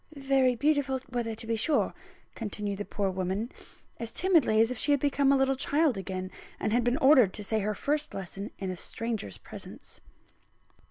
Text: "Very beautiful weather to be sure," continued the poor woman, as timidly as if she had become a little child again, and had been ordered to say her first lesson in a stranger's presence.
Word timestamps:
"Very 0.15 0.55
beautiful 0.55 0.99
weather 1.11 1.35
to 1.35 1.45
be 1.45 1.55
sure," 1.55 1.93
continued 2.33 2.79
the 2.79 2.85
poor 2.85 3.11
woman, 3.11 3.51
as 3.99 4.11
timidly 4.11 4.59
as 4.59 4.71
if 4.71 4.77
she 4.79 4.89
had 4.91 4.99
become 4.99 5.31
a 5.31 5.37
little 5.37 5.55
child 5.55 5.95
again, 5.95 6.31
and 6.59 6.73
had 6.73 6.83
been 6.83 6.97
ordered 6.97 7.33
to 7.33 7.43
say 7.43 7.59
her 7.59 7.75
first 7.75 8.15
lesson 8.15 8.49
in 8.57 8.71
a 8.71 8.75
stranger's 8.75 9.37
presence. 9.37 10.01